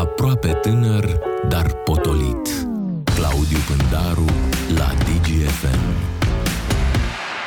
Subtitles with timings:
[0.00, 2.66] Aproape tânăr, dar potolit.
[3.14, 4.24] Claudiu Pândaru
[4.76, 6.19] la DGFM.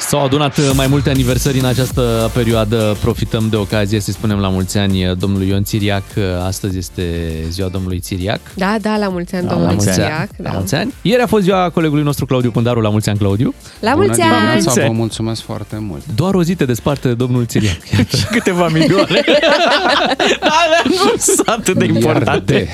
[0.00, 2.96] S-au adunat uh, mai multe aniversări în această perioadă.
[3.00, 6.02] Profităm de ocazie să spunem la mulți ani uh, domnului Ion Țiriac.
[6.46, 7.02] Astăzi este
[7.50, 8.40] ziua domnului Țiriac.
[8.54, 10.20] Da, da, la mulți ani, domnului mulți Țiriac.
[10.20, 10.28] Ani.
[10.36, 10.50] Da.
[10.50, 10.94] La mulți ani.
[11.02, 12.80] Ieri a fost ziua colegului nostru Claudiu Pândaru.
[12.80, 13.54] La mulți ani, Claudiu.
[13.80, 14.34] La mulți Bună ani!
[14.34, 16.02] dimineața, vă mulțumesc foarte mult.
[16.14, 17.82] Doar o zi te desparte domnul Țiriac.
[18.18, 19.20] Și câteva milioane.
[20.62, 22.68] Alea nu sunt atât de importante.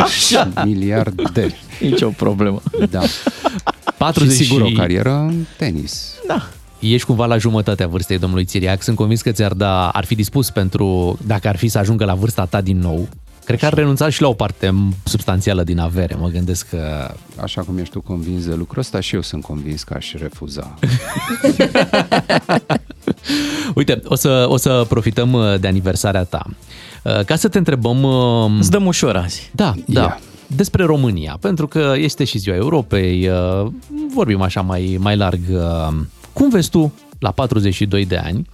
[0.00, 0.50] Așa.
[0.64, 1.22] Miliarde.
[1.80, 2.62] Nicio problemă.
[2.90, 3.00] Da.
[3.98, 6.14] 40 și sigur o carieră în tenis.
[6.26, 6.48] Da.
[6.78, 8.82] Ești cumva la jumătatea vârstei domnului Țiriac.
[8.82, 12.14] Sunt convins că ți-ar da, ar fi dispus pentru, dacă ar fi să ajungă la
[12.14, 13.08] vârsta ta din nou,
[13.46, 14.74] Cred că ar renunța și la o parte
[15.04, 16.14] substanțială din avere.
[16.14, 17.14] Mă gândesc că...
[17.42, 20.74] Așa cum ești tu convins de lucrul ăsta, și eu sunt convins că aș refuza.
[23.74, 26.46] Uite, o să, o să profităm uh, de aniversarea ta.
[27.02, 28.02] Uh, ca să te întrebăm...
[28.02, 29.50] uh, Îți dăm ușor azi.
[29.54, 30.00] Da, da.
[30.00, 30.20] Ia.
[30.46, 33.66] Despre România, pentru că este și ziua Europei, uh,
[34.14, 35.40] vorbim așa mai, mai larg.
[35.50, 35.94] uh,
[36.32, 38.48] Cum vezi tu, la 42 de ani,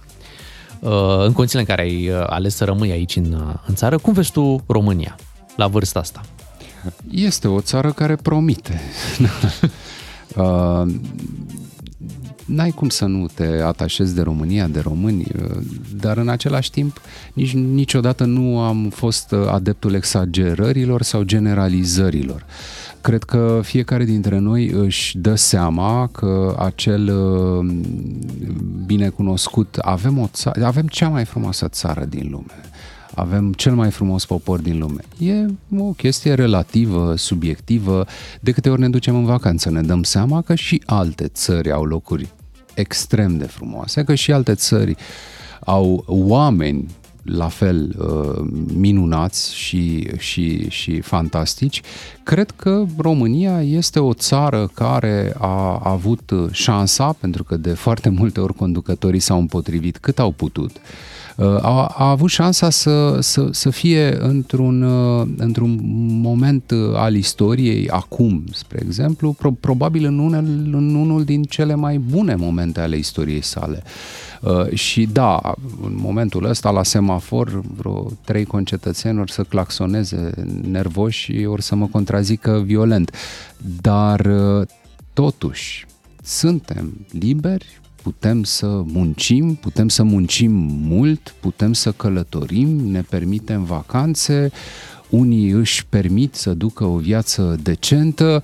[0.79, 0.91] uh,
[1.25, 4.13] în condițiile în care ai uh, ales să rămâi aici în, uh, în țară, cum
[4.13, 5.15] vezi tu România
[5.55, 6.21] la vârsta asta?
[7.11, 8.81] Este o țară care promite.
[12.53, 15.57] uh, n-ai cum să nu te atașezi de România, de români, uh,
[15.99, 17.01] dar în același timp
[17.33, 22.45] nici niciodată nu am fost uh, adeptul exagerărilor sau generalizărilor.
[23.01, 27.73] Cred că fiecare dintre noi își dă seama că acel uh,
[28.85, 32.53] binecunoscut, avem, o țară, avem cea mai frumoasă țară din lume
[33.15, 35.01] avem cel mai frumos popor din lume.
[35.19, 35.45] E
[35.77, 38.05] o chestie relativă, subiectivă.
[38.39, 41.83] De câte ori ne ducem în vacanță, ne dăm seama că și alte țări au
[41.83, 42.33] locuri
[42.73, 44.95] extrem de frumoase, că și alte țări
[45.59, 46.87] au oameni
[47.23, 51.81] la fel uh, minunați și, și, și fantastici.
[52.23, 58.39] Cred că România este o țară care a avut șansa, pentru că de foarte multe
[58.39, 60.71] ori conducătorii s-au împotrivit cât au putut,
[61.37, 65.79] a, a avut șansa să, să, să fie într-un, uh, într-un
[66.21, 71.75] moment uh, al istoriei, acum, spre exemplu, pro, probabil în unul, în unul din cele
[71.75, 73.83] mai bune momente ale istoriei sale.
[73.85, 74.32] Uh,
[74.73, 75.39] și da,
[75.83, 80.31] în momentul ăsta, la semafor, vreo trei concetățeni ori să claxoneze
[80.61, 83.15] nervoși și ori să mă contrazică violent.
[83.81, 84.29] Dar,
[85.13, 85.85] totuși,
[86.23, 90.51] suntem liberi, putem să muncim, putem să muncim
[90.87, 94.51] mult, putem să călătorim, ne permitem vacanțe,
[95.09, 98.43] unii își permit să ducă o viață decentă,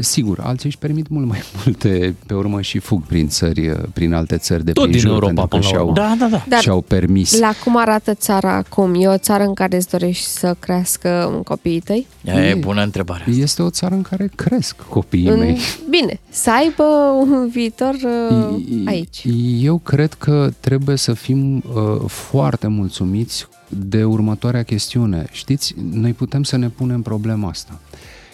[0.00, 4.36] Sigur, alții își permit mult mai multe, pe urmă și fug prin țări, prin alte
[4.36, 5.94] țări de Tot prin din jur, Europa, pentru că până la și-au, urmă.
[6.00, 6.44] Da, da, da.
[6.48, 7.38] Dar și-au permis.
[7.38, 8.94] la cum arată țara acum?
[8.94, 12.06] E o țară în care îți dorești să crească copiii tăi?
[12.24, 13.24] E bună întrebare.
[13.28, 13.40] asta.
[13.40, 15.58] Este o țară în care cresc copiii În- mei.
[15.90, 16.84] Bine, să aibă
[17.20, 19.22] un viitor uh, aici.
[19.60, 21.62] Eu cred că trebuie să fim uh,
[22.06, 25.26] foarte mulțumiți de următoarea chestiune.
[25.32, 27.80] Știți, noi putem să ne punem problema asta.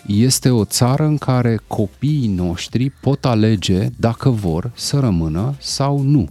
[0.06, 6.28] Este o țară în care copiii noștri pot alege dacă vor să rămână sau nu.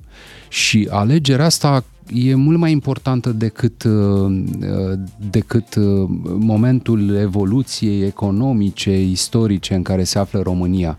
[0.50, 1.84] Și alegerea asta
[2.14, 5.00] e mult mai importantă decât, uh, uh,
[5.30, 6.10] decât uh,
[6.40, 10.98] momentul evoluției economice, istorice în care se află România.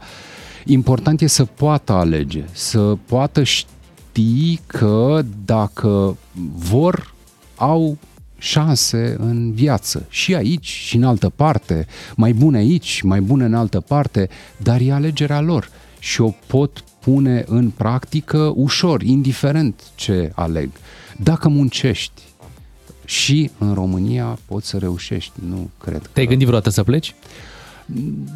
[0.64, 6.16] Important e să poată alege, să poată ști că dacă
[6.54, 7.14] vor,
[7.56, 7.98] au
[8.42, 10.06] șanse în viață.
[10.08, 11.86] Și aici, și în altă parte,
[12.16, 16.84] mai bune aici, mai bune în altă parte, dar e alegerea lor și o pot
[17.00, 20.70] pune în practică ușor, indiferent ce aleg.
[21.16, 22.22] Dacă muncești
[23.04, 26.08] și în România poți să reușești, nu cred că...
[26.12, 27.14] Te-ai gândit vreodată să pleci?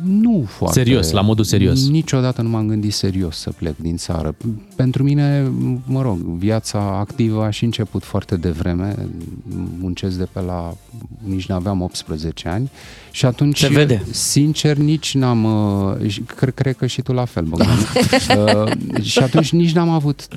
[0.04, 0.78] Nu foarte.
[0.78, 1.88] Serios, la modul serios.
[1.88, 4.34] Niciodată nu m-am gândit serios să plec din țară.
[4.76, 5.50] Pentru mine,
[5.86, 9.08] mă rog, viața activă a și început foarte devreme.
[9.78, 10.76] Muncesc de pe la...
[11.24, 12.70] nici n-aveam 18 ani.
[13.10, 14.02] Și atunci, Se vede.
[14.10, 15.44] sincer, nici n-am...
[15.44, 17.78] uh, și Cred, cred că și tu la fel, Bogdan.
[18.36, 20.28] Uh, și atunci nici n-am avut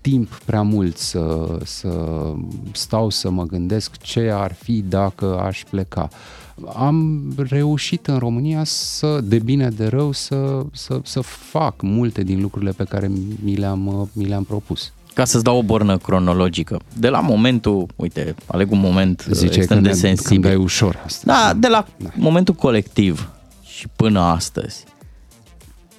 [0.00, 1.88] timp prea mult să, să
[2.72, 6.08] stau să mă gândesc ce ar fi dacă aș pleca
[6.76, 12.40] am reușit în România să, de bine de rău, să, să, să fac multe din
[12.40, 13.10] lucrurile pe care
[13.42, 14.92] mi le-am, mi le-am propus.
[15.14, 16.80] Ca să-ți dau o bornă cronologică.
[16.98, 20.50] De la momentul, uite, aleg un moment Zice extrem că de ne, când sensibil.
[20.50, 21.32] ai ușor asta.
[21.32, 22.08] Da, de la Da.
[22.16, 23.30] momentul colectiv
[23.62, 24.84] și până astăzi,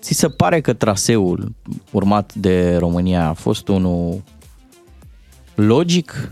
[0.01, 1.56] ți se pare că traseul
[1.92, 4.21] urmat de România a fost unul
[5.56, 6.31] logic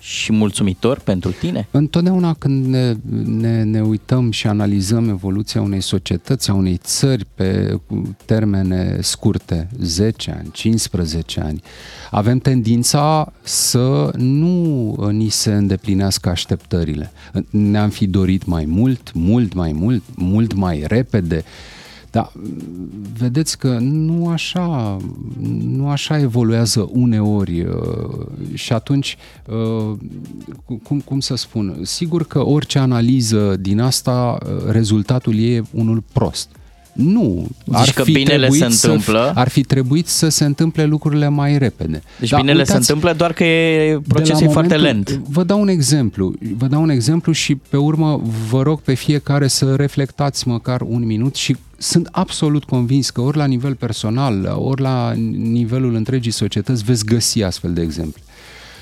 [0.00, 1.68] și mulțumitor pentru tine?
[1.70, 2.94] Întotdeauna când ne,
[3.24, 7.78] ne, ne uităm și analizăm evoluția unei societăți, a unei țări pe
[8.24, 11.62] termene scurte, 10 ani, 15 ani,
[12.10, 17.12] avem tendința să nu ni se îndeplinească așteptările.
[17.50, 21.44] Ne-am fi dorit mai mult, mult mai mult, mult mai repede,
[22.10, 22.32] dar
[23.18, 24.96] vedeți că nu așa,
[25.62, 27.74] nu așa evoluează uneori uh,
[28.54, 29.16] și atunci,
[29.46, 29.96] uh,
[30.82, 36.02] cum, cum să spun, sigur că orice analiză din asta, uh, rezultatul ei e unul
[36.12, 36.48] prost.
[36.92, 37.46] Nu.
[37.64, 39.30] Zici ar că fi binele se întâmplă?
[39.34, 42.02] Să, ar fi trebuit să se întâmple lucrurile mai repede.
[42.18, 45.10] Deci Dar binele uitați, se întâmplă doar că e procesul e foarte lent.
[45.10, 46.34] Vă dau un exemplu.
[46.56, 51.06] Vă dau un exemplu și pe urmă vă rog pe fiecare să reflectați măcar un
[51.06, 55.12] minut și sunt absolut convins că ori la nivel personal, ori la
[55.52, 58.22] nivelul întregii societăți veți găsi astfel de exemple.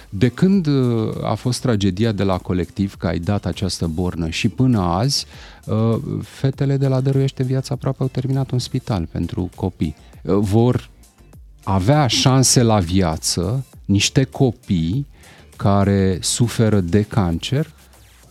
[0.09, 4.49] De când uh, a fost tragedia de la colectiv, că ai dat această bornă și
[4.49, 5.27] până azi,
[5.65, 9.97] uh, fetele de la Dăruiește Viața aproape au terminat un spital pentru copii.
[10.23, 10.89] Uh, vor
[11.65, 15.07] avea șanse la viață niște copii
[15.57, 17.73] care suferă de cancer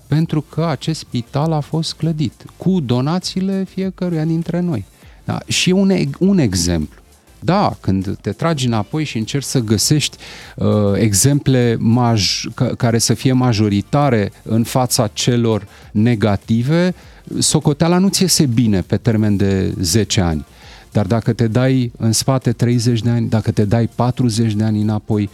[0.08, 4.86] pentru că acest spital a fost clădit cu donațiile fiecăruia dintre noi.
[5.26, 5.40] Da?
[5.48, 7.02] Și un, un exemplu.
[7.48, 10.18] Da, când te tragi înapoi și încerci să găsești
[10.56, 12.44] uh, exemple maj-
[12.78, 16.96] care să fie majoritare în fața celor negative,
[17.40, 20.46] socoteala nu ți iese bine pe termen de 10 ani.
[20.92, 24.82] Dar dacă te dai în spate 30 de ani, dacă te dai 40 de ani
[24.82, 25.30] înapoi,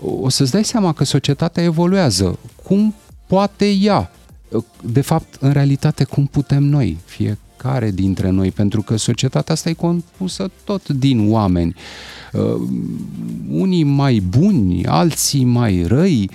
[0.00, 2.38] o să-ți dai seama că societatea evoluează.
[2.62, 2.94] Cum
[3.26, 4.10] poate ea?
[4.82, 9.68] De fapt, în realitate, cum putem noi, fie fiecare dintre noi, pentru că societatea asta
[9.68, 11.74] e compusă tot din oameni.
[12.32, 12.68] Uh,
[13.50, 16.30] unii mai buni, alții mai răi,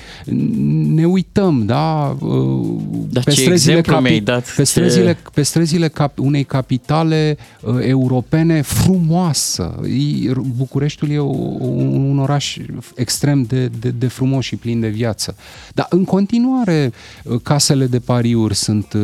[0.85, 2.17] ne uităm, da?
[2.19, 2.77] Uh,
[3.09, 4.53] Dar pe străzile, capi- dat?
[4.55, 5.29] Pe străzile, ce...
[5.33, 9.79] pe străzile cap- unei capitale uh, europene frumoasă.
[10.55, 12.57] Bucureștiul e un, un oraș
[12.95, 15.35] extrem de, de, de frumos și plin de viață.
[15.73, 16.91] Dar în continuare
[17.43, 18.95] casele de pariuri sunt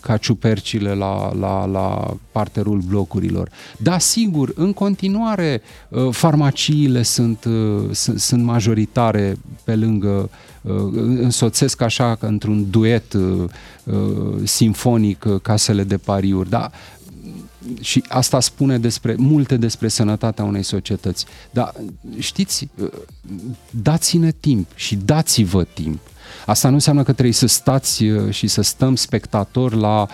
[0.00, 3.50] ca ciupercile la, la, la parterul blocurilor.
[3.78, 10.30] Da, sigur, în continuare Uh, farmaciile sunt, uh, sunt, sunt majoritare pe lângă,
[10.62, 13.16] uh, însoțesc așa într-un duet
[14.44, 16.70] simfonic casele de pariuri, da?
[17.80, 21.24] și asta spune despre multe despre sănătatea unei societăți.
[21.50, 21.74] Dar
[22.18, 22.68] știți,
[23.70, 26.00] dați-ne timp și dați-vă timp.
[26.46, 30.06] Asta nu înseamnă că trebuie să stați și să stăm spectator la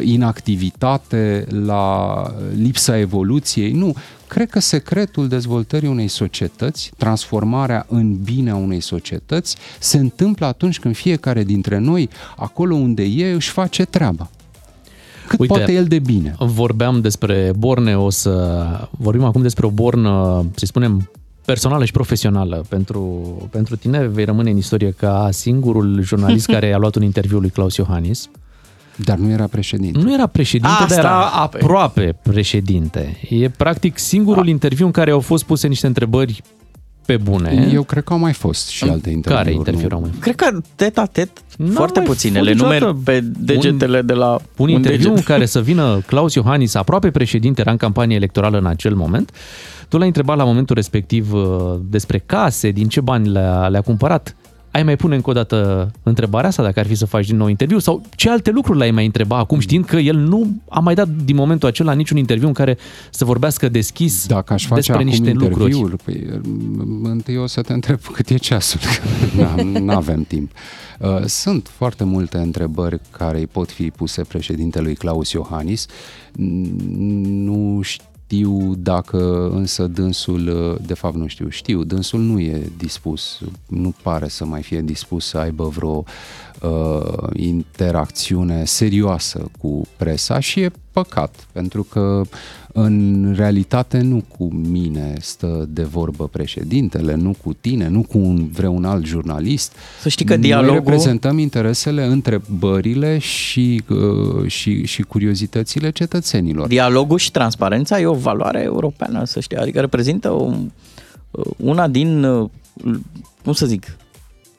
[0.00, 2.22] inactivitate, la
[2.54, 3.72] lipsa evoluției.
[3.72, 3.94] Nu,
[4.32, 10.78] Cred că secretul dezvoltării unei societăți, transformarea în bine a unei societăți, se întâmplă atunci
[10.78, 14.30] când fiecare dintre noi, acolo unde e, își face treaba.
[15.26, 16.34] Cât Uite, poate el de bine.
[16.38, 21.10] Vorbeam despre borne, o să vorbim acum despre o bornă, să spunem,
[21.44, 22.64] personală și profesională.
[22.68, 27.38] Pentru, pentru tine vei rămâne în istorie ca singurul jurnalist care a luat un interviu
[27.38, 28.28] lui Claus Iohannis.
[28.96, 29.98] Dar nu era președinte.
[29.98, 30.94] Nu era președinte, Asta.
[30.94, 33.16] dar era aproape președinte.
[33.28, 34.48] E practic singurul A.
[34.48, 36.42] interviu în care au fost puse niște întrebări
[37.06, 37.68] pe bune.
[37.72, 39.44] Eu cred că au mai fost și alte interviuri.
[39.44, 40.22] Care interviuri au mai fost?
[40.22, 41.30] Cred că tet a tet,
[41.72, 42.40] foarte puține.
[42.40, 45.16] Le numer pe degetele un, de la un, un interviu deget.
[45.16, 49.30] în care să vină Claus Iohannis, aproape președinte, era în campanie electorală în acel moment.
[49.88, 51.42] Tu l-ai întrebat la momentul respectiv uh,
[51.90, 54.36] despre case, din ce bani le-a, le-a cumpărat
[54.72, 57.46] ai mai pune încă o dată întrebarea asta dacă ar fi să faci din nou
[57.46, 60.94] interviu sau ce alte lucruri l-ai mai întreba acum știind că el nu a mai
[60.94, 62.78] dat din momentul acela niciun interviu în care
[63.10, 65.96] să vorbească deschis dacă aș face despre acum niște lucruri.
[66.04, 66.40] Păi,
[67.02, 68.80] întâi o să te întreb cât e ceasul,
[69.80, 70.50] nu avem timp.
[70.98, 75.86] Uh, sunt foarte multe întrebări care îi pot fi puse președintelui Claus Iohannis.
[77.22, 83.40] Nu știu știu dacă însă dânsul, de fapt nu știu, știu, dânsul nu e dispus,
[83.66, 86.04] nu pare să mai fie dispus să aibă vreo
[86.60, 92.22] uh, interacțiune serioasă cu presa și e păcat, pentru că
[92.72, 98.48] în realitate nu cu mine stă de vorbă președintele, nu cu tine, nu cu un,
[98.52, 99.72] vreun alt jurnalist.
[100.00, 100.74] Să știi că dialogul...
[100.74, 106.66] Noi reprezentăm interesele, întrebările și, uh, și, și curiozitățile cetățenilor.
[106.66, 110.52] Dialogul și transparența e o valoare europeană, să știi, adică reprezintă o,
[111.56, 112.48] una din, uh,
[113.44, 113.96] cum să zic,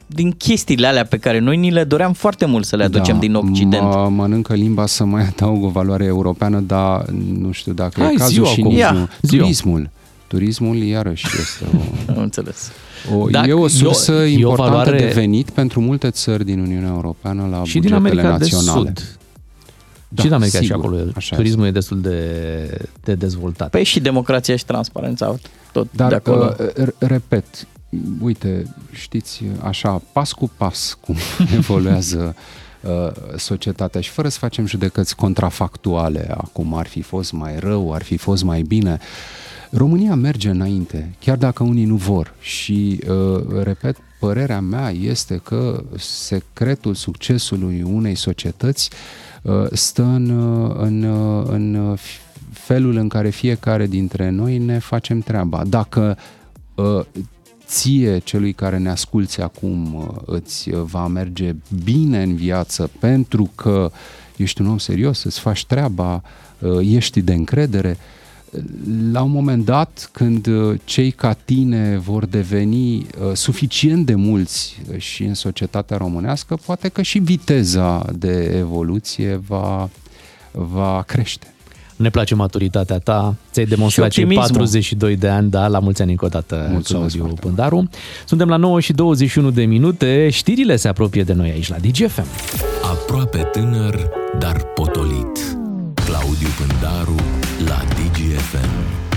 [0.05, 3.19] din chestiile alea pe care noi ni le doream foarte mult să le aducem da,
[3.19, 3.83] din Occident.
[3.83, 7.05] Mă mănâncă limba să mai adaug o valoare europeană, dar
[7.39, 9.07] nu știu dacă Hai, e cazul și nici nu.
[9.27, 9.89] Turismul.
[10.27, 11.79] turismul iarăși este o,
[12.15, 12.72] Am înțeles.
[13.17, 16.10] o, Dacă- e o sursă e o- e o importantă valoare- de venit pentru multe
[16.10, 18.83] țări din Uniunea Europeană la și din bugetele America naționale.
[18.93, 19.17] de Sud.
[20.07, 20.98] Da, și din America sigur, și acolo.
[21.15, 22.17] așa turismul e destul de,
[23.03, 23.69] de dezvoltat.
[23.69, 25.36] Păi și democrația și transparența
[25.72, 26.53] tot Dar, de acolo.
[26.60, 27.67] uh, r- repet,
[28.22, 31.16] uite, știți, așa, pas cu pas, cum
[31.58, 32.36] evoluează
[32.82, 38.04] uh, societatea și fără să facem judecăți contrafactuale, acum ar fi fost mai rău, ar
[38.04, 39.00] fi fost mai bine,
[39.76, 42.34] România merge înainte, chiar dacă unii nu vor.
[42.40, 48.90] Și, uh, repet, părerea mea este că secretul succesului unei societăți
[49.42, 52.00] uh, stă în, uh, în, uh, în uh,
[52.52, 55.64] felul în care fiecare dintre noi ne facem treaba.
[55.64, 56.18] Dacă
[56.76, 57.06] uh,
[57.74, 63.51] ție, celui care ne asculți acum, uh, îți uh, va merge bine în viață pentru
[63.56, 63.92] că
[64.36, 66.22] ești un om serios, îți faci treaba,
[66.60, 67.98] uh, ești de încredere,
[69.12, 74.82] la un moment dat, când uh, cei ca tine vor deveni uh, suficient de mulți
[74.92, 79.89] uh, și în societatea românească, poate că și viteza de evoluție va,
[80.51, 81.52] va crește.
[82.03, 84.50] Ne place maturitatea ta, ți-ai demonstrat și optimismul.
[84.50, 87.89] 42 de ani, da, la mulți ani încă o dată, Mulțumesc Claudiu Pândaru.
[88.25, 92.25] Suntem la 9 și 21 de minute, știrile se apropie de noi aici la DGFM.
[92.81, 95.57] Aproape tânăr, dar potolit.
[96.05, 97.15] Claudiu Pândaru
[97.67, 99.12] la DGFM.